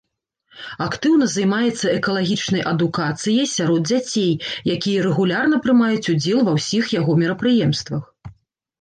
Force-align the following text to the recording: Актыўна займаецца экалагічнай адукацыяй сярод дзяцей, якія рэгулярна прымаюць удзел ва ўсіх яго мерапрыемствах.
Актыўна 0.85 1.27
займаецца 1.33 1.91
экалагічнай 1.97 2.65
адукацыяй 2.73 3.45
сярод 3.55 3.81
дзяцей, 3.91 4.33
якія 4.79 5.07
рэгулярна 5.11 5.63
прымаюць 5.69 6.03
удзел 6.13 6.39
ва 6.53 6.61
ўсіх 6.61 6.83
яго 6.99 7.11
мерапрыемствах. 7.25 8.15